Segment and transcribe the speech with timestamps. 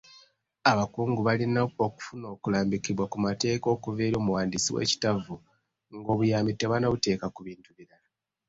[0.71, 5.35] Abakungu balina okufuna okulambikibwa ku mateeka okuva eri omuwandiisi w'ekittavu
[5.95, 8.09] ng'obuyambi tebannabuteeka ku bintu birala.